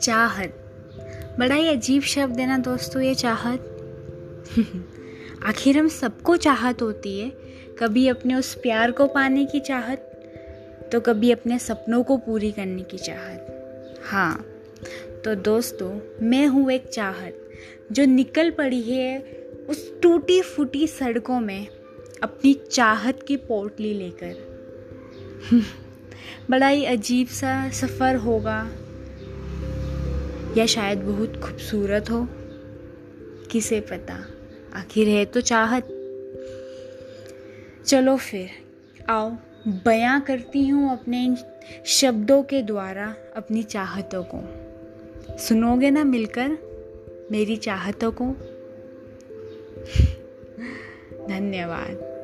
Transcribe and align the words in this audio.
चाहत। 0.00 0.54
बड़ा 1.38 1.54
ही 1.54 1.68
अजीब 1.68 2.02
शब्द 2.02 2.40
है 2.40 2.46
ना 2.46 2.58
दोस्तों, 2.58 3.02
ये 3.02 3.14
चाहत। 3.14 3.74
आखिर 5.44 5.78
हम 5.78 5.88
सबको 5.88 6.36
चाहत 6.36 6.82
होती 6.82 7.18
है, 7.20 7.30
कभी 7.78 8.08
अपने 8.08 8.34
उस 8.34 8.54
प्यार 8.54 8.90
को 8.90 9.06
पाने 9.06 9.44
की 9.44 9.60
चाहत 9.60 10.04
तो 10.92 11.00
कभी 11.00 11.30
अपने 11.30 11.58
सपनों 11.58 12.02
को 12.02 12.16
पूरी 12.16 12.52
करने 12.52 12.82
की 12.82 12.98
चाहत। 12.98 14.00
हाँ 14.04 14.44
तो 15.24 15.34
दोस्तों, 15.34 15.90
मैं 16.22 16.46
हूँ 16.46 16.70
एक 16.72 16.88
चाहत, 16.88 17.50
जो 17.92 18.04
निकल 18.04 18.50
पड़ी 18.50 18.82
है 18.82 19.18
उस 19.68 20.00
टूटी 20.02 20.42
फूटी 20.42 20.86
सड़कों 20.86 21.40
में 21.40 21.66
अपनी 22.22 22.54
चाहत 22.72 23.22
की 23.28 23.36
पोटली 23.36 23.94
लेकर। 23.94 24.34
बड़ा 26.50 26.68
ही 26.68 26.84
अजीब 26.84 27.26
सा 27.26 27.70
सफ़र 27.70 28.16
होगा। 28.16 28.70
या 30.58 30.66
शायद 30.66 30.98
बहुत 30.98 31.40
खूबसूरत 31.40 32.10
हो? 32.10 32.28
किसे 33.50 33.80
पता? 33.80 34.26
आखिर 34.74 35.08
है 35.08 35.24
तो 35.24 35.40
चाहत। 35.40 35.88
चलो 37.86 38.16
फिर, 38.16 38.50
आओ, 39.08 39.36
बयां 39.68 40.20
करती 40.20 40.68
हूँ 40.68 40.92
अपने 40.92 41.24
इन 41.24 41.36
शब्दों 41.86 42.42
के 42.42 42.62
द्वारा 42.62 43.14
अपनी 43.36 43.62
चाहतों 43.62 44.24
को। 44.34 44.40
सुनोगे 45.38 45.90
ना 45.90 46.04
मिलकर 46.04 46.58
मेरी 47.32 47.56
चाहतों 47.56 48.12
को? 48.12 48.24
धन्यवाद। 51.28 52.17